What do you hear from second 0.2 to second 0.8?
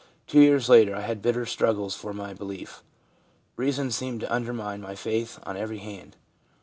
Two years